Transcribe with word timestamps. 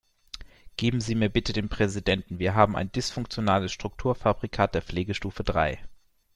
Geben 0.77 0.99
Sie 0.99 1.13
mir 1.13 1.29
bitte 1.29 1.53
den 1.53 1.69
Präsidenten, 1.69 2.39
wir 2.39 2.55
haben 2.55 2.75
ein 2.75 2.91
dysfunktionales 2.91 3.71
Strukturfabrikat 3.71 4.73
der 4.73 4.81
Pflegestufe 4.81 5.43
drei. 5.43 5.77